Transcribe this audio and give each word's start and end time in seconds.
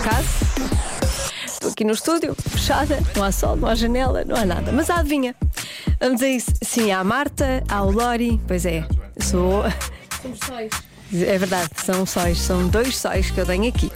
caso. 0.00 0.28
Estou 1.46 1.70
aqui 1.70 1.84
no 1.84 1.92
estúdio, 1.92 2.34
fechada, 2.34 2.98
não 3.14 3.22
há 3.22 3.30
sol, 3.30 3.56
não 3.56 3.68
há 3.68 3.74
janela, 3.74 4.24
não 4.24 4.34
há 4.34 4.44
nada. 4.44 4.72
Mas 4.72 4.88
adivinha? 4.88 5.34
Vamos 6.00 6.22
a 6.22 6.28
isso. 6.28 6.52
Sim, 6.62 6.90
há 6.90 7.00
a 7.00 7.04
Marta, 7.04 7.62
há 7.68 7.82
o 7.82 7.90
Lori, 7.90 8.40
pois 8.46 8.64
é, 8.64 8.84
sou. 9.18 9.64
Somos 10.22 10.38
sóis. 10.44 10.70
É 11.12 11.36
verdade, 11.36 11.70
são 11.74 12.06
sóis, 12.06 12.38
são 12.38 12.68
dois 12.68 12.96
sóis 12.96 13.30
que 13.30 13.38
eu 13.38 13.44
tenho 13.44 13.68
aqui. 13.68 13.90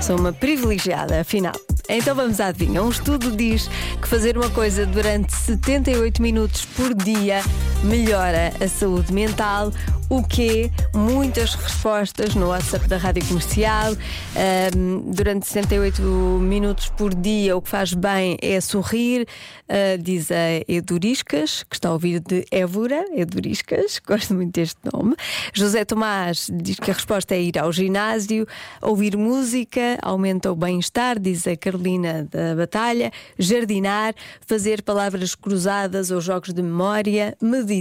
Sou 0.00 0.18
uma 0.18 0.32
privilegiada, 0.32 1.20
afinal. 1.20 1.54
Então 1.88 2.14
vamos 2.14 2.40
à 2.40 2.46
adivinha. 2.46 2.82
Um 2.82 2.88
estudo 2.88 3.36
diz 3.36 3.68
que 4.00 4.08
fazer 4.08 4.38
uma 4.38 4.48
coisa 4.48 4.86
durante 4.86 5.34
78 5.34 6.22
minutos 6.22 6.64
por 6.64 6.94
dia 6.94 7.42
melhora 7.82 8.52
a 8.60 8.68
saúde 8.68 9.12
mental. 9.12 9.72
O 10.08 10.22
quê? 10.22 10.70
Muitas 10.94 11.54
respostas 11.54 12.34
no 12.34 12.48
WhatsApp 12.48 12.86
da 12.86 12.98
Rádio 12.98 13.24
Comercial. 13.26 13.94
Ahm, 14.36 15.10
durante 15.10 15.46
68 15.46 16.02
minutos 16.02 16.90
por 16.90 17.14
dia, 17.14 17.56
o 17.56 17.62
que 17.62 17.70
faz 17.70 17.94
bem 17.94 18.36
é 18.42 18.60
sorrir, 18.60 19.26
ah, 19.70 19.96
diz 19.98 20.30
a 20.30 20.62
Eduriscas, 20.68 21.62
que 21.62 21.76
está 21.76 21.88
a 21.88 21.92
ouvir 21.92 22.20
de 22.20 22.44
Évora. 22.50 23.06
Eduriscas, 23.14 23.98
gosto 24.06 24.34
muito 24.34 24.52
deste 24.52 24.78
nome. 24.92 25.16
José 25.54 25.82
Tomás 25.86 26.50
diz 26.52 26.78
que 26.78 26.90
a 26.90 26.94
resposta 26.94 27.34
é 27.34 27.40
ir 27.40 27.58
ao 27.58 27.72
ginásio, 27.72 28.46
ouvir 28.82 29.16
música, 29.16 29.98
aumenta 30.02 30.52
o 30.52 30.54
bem-estar, 30.54 31.18
diz 31.18 31.46
a 31.46 31.56
Carolina 31.56 32.28
da 32.30 32.54
Batalha, 32.54 33.10
jardinar, 33.38 34.14
fazer 34.46 34.82
palavras 34.82 35.34
cruzadas 35.34 36.10
ou 36.10 36.20
jogos 36.20 36.52
de 36.52 36.60
memória, 36.60 37.34
meditar, 37.40 37.71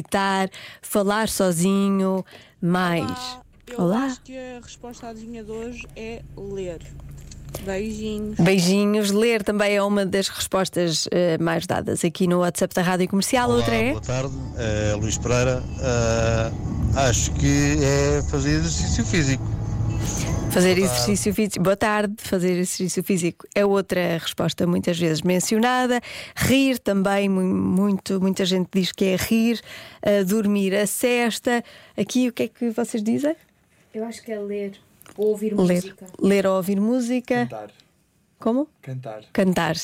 falar 0.81 1.27
sozinho, 1.29 2.23
mais. 2.61 3.03
Olá, 3.09 3.41
eu 3.67 3.83
Olá. 3.83 4.05
acho 4.05 4.21
que 4.21 4.37
a 4.37 4.59
resposta 4.63 5.07
à 5.07 5.09
adivinha 5.09 5.43
de 5.43 5.51
hoje 5.51 5.87
é 5.95 6.21
ler. 6.37 6.81
Beijinhos. 7.65 8.39
Beijinhos, 8.39 9.11
ler 9.11 9.43
também 9.43 9.75
é 9.75 9.83
uma 9.83 10.05
das 10.05 10.29
respostas 10.29 11.07
eh, 11.11 11.37
mais 11.37 11.67
dadas 11.67 12.03
aqui 12.03 12.25
no 12.25 12.39
WhatsApp 12.39 12.73
da 12.73 12.81
Rádio 12.81 13.07
Comercial. 13.09 13.49
Olá, 13.49 13.57
Outra 13.57 13.75
é 13.75 13.91
Boa 13.91 14.01
tarde, 14.01 14.33
é 14.57 14.95
Luís 14.95 15.17
Pereira. 15.17 15.61
Ah, 15.81 16.51
acho 17.07 17.31
que 17.33 17.77
é 17.83 18.21
fazer 18.29 18.51
exercício 18.51 19.05
físico. 19.05 19.43
Fazer 20.51 20.75
Boa 20.75 20.85
exercício 20.85 21.33
físico. 21.33 21.63
Boa 21.63 21.77
tarde, 21.77 22.13
fazer 22.17 22.51
exercício 22.51 23.03
físico 23.03 23.47
é 23.55 23.65
outra 23.65 24.17
resposta 24.17 24.67
muitas 24.67 24.97
vezes 24.99 25.21
mencionada. 25.21 25.99
Rir 26.35 26.77
também, 26.79 27.29
mu- 27.29 27.41
muito, 27.43 28.19
muita 28.21 28.45
gente 28.45 28.69
diz 28.73 28.91
que 28.91 29.05
é 29.05 29.15
rir, 29.15 29.61
ah, 30.01 30.23
dormir 30.23 30.75
a 30.75 30.85
cesta. 30.85 31.63
Aqui 31.97 32.27
o 32.27 32.33
que 32.33 32.43
é 32.43 32.47
que 32.47 32.69
vocês 32.71 33.01
dizem? 33.03 33.35
Eu 33.93 34.05
acho 34.05 34.21
que 34.23 34.31
é 34.31 34.39
ler 34.39 34.73
ou 35.17 35.27
ouvir 35.29 35.53
Ler, 35.53 35.75
música. 35.75 36.05
ler 36.19 36.45
ou 36.47 36.55
ouvir 36.57 36.79
música. 36.79 37.35
Cantar. 37.45 37.71
Como? 38.39 38.67
Cantar. 38.81 39.21
cantar. 39.31 39.75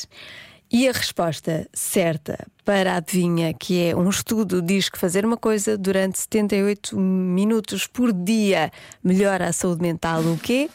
E 0.70 0.88
a 0.90 0.92
resposta 0.92 1.68
certa 1.74 2.46
para 2.66 2.94
a 2.94 2.98
adivinha, 2.98 3.54
que 3.54 3.86
é 3.86 3.96
um 3.96 4.10
estudo, 4.10 4.62
diz 4.62 4.90
que 4.90 4.98
fazer 4.98 5.26
uma 5.26 5.38
coisa 5.38 5.78
durante 5.78 6.20
78 6.20 6.98
minutos 7.00 7.88
por 7.88 8.12
dia 8.12 8.70
melhora 9.02 9.48
a 9.48 9.54
saúde 9.54 9.82
mental. 9.82 10.22
O 10.22 10.38
quê? 10.38 10.70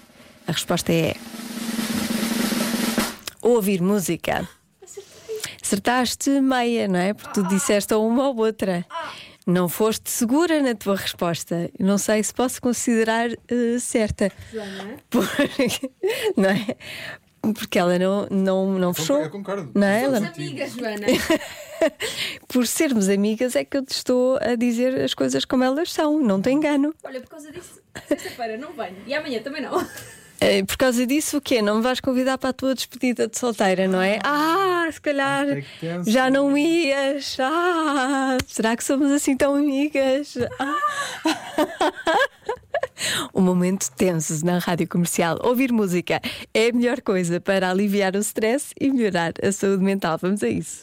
A 0.47 0.53
resposta 0.53 0.91
é. 0.93 1.15
Ouvir 3.43 3.83
música. 3.83 4.49
Acertaste 5.63 6.31
meia, 6.41 6.89
não 6.89 6.99
é? 6.99 7.13
Porque 7.13 7.35
tu 7.35 7.47
disseste 7.49 7.93
ou 7.93 8.09
uma 8.09 8.29
ou 8.29 8.37
outra. 8.39 8.87
Não 9.47 9.69
foste 9.69 10.09
segura 10.09 10.63
na 10.63 10.75
tua 10.75 10.97
resposta. 10.97 11.71
Não 11.79 11.99
sei 11.99 12.23
se 12.23 12.33
posso 12.33 12.63
considerar 12.63 13.31
eh, 13.31 13.79
certa. 13.79 14.31
Porque, 15.11 15.91
não 16.37 16.49
é? 16.49 16.77
Porque 17.55 17.79
ela 17.79 17.99
não, 17.99 18.27
não, 18.31 18.79
não 18.79 18.95
fechou. 18.95 19.21
eu 19.21 19.31
concordo. 19.31 19.71
Não 19.75 19.87
é? 19.87 20.05
Somos 20.05 20.17
Ela- 20.19 20.29
amigas, 20.35 20.73
Joana. 20.73 21.07
por 22.49 22.67
sermos 22.67 23.09
amigas 23.09 23.57
é 23.57 23.65
que 23.65 23.77
eu 23.77 23.85
te 23.85 23.91
estou 23.93 24.39
a 24.41 24.55
dizer 24.55 25.01
as 25.01 25.13
coisas 25.15 25.45
como 25.45 25.65
elas 25.65 25.93
são, 25.93 26.21
não 26.21 26.41
te 26.41 26.51
engano. 26.51 26.95
Olha, 27.03 27.21
por 27.21 27.29
causa 27.31 27.51
disso, 27.51 27.81
sexta-feira 28.07 28.57
não 28.57 28.73
venho. 28.73 28.97
E 29.07 29.15
amanhã 29.15 29.41
também 29.43 29.61
não. 29.63 29.85
Eh, 30.41 30.65
Por 30.65 30.77
causa 30.77 31.07
disso, 31.07 31.37
o 31.37 31.41
quê? 31.41 31.63
Não 31.63 31.77
me 31.77 31.83
vais 31.83 32.01
convidar 32.01 32.37
para 32.37 32.51
a 32.51 32.53
tua 32.53 32.75
despedida 32.75 33.29
de 33.29 33.39
solteira, 33.39 33.87
não 33.87 34.03
é? 34.03 34.19
Ah, 34.25 34.89
se 34.93 35.01
calhar 35.01 35.47
já 36.07 36.31
não 36.31 36.57
ias. 36.59 37.37
Ah, 37.41 38.37
será 38.47 38.77
que 38.77 38.83
somos 38.83 39.11
assim 39.13 39.37
tão 39.37 39.55
amigas? 39.55 40.35
Ah. 40.59 40.79
Um 43.43 43.45
momento 43.45 43.91
tenso 43.97 44.47
na 44.47 44.59
rádio 44.59 44.87
comercial. 44.87 45.37
Ouvir 45.43 45.73
música 45.73 46.21
é 46.55 46.69
a 46.69 46.73
melhor 46.73 47.01
coisa 47.01 47.41
para 47.41 47.69
aliviar 47.69 48.15
o 48.15 48.21
stress 48.21 48.73
e 48.81 48.89
melhorar 48.89 49.33
a 49.43 49.51
saúde 49.51 49.83
mental. 49.83 50.17
Vamos 50.17 50.45
a 50.45 50.49
isso. 50.49 50.81